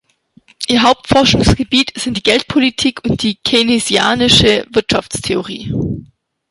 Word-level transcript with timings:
Ihr 0.67 0.81
Hauptforschungsgebiet 0.81 1.93
sind 1.95 2.17
die 2.17 2.23
Geldpolitik 2.23 3.05
und 3.07 3.21
die 3.21 3.35
keynesianische 3.35 4.65
Wirtschaftstheorie. 4.73 5.75